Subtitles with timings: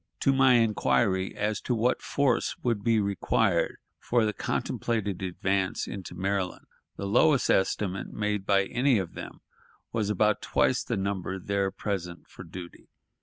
[0.21, 6.15] To my inquiry as to what force would be required for the contemplated advance into
[6.15, 9.41] Maryland, the lowest estimate made by any of them
[9.91, 12.89] was about twice the number there present for duty.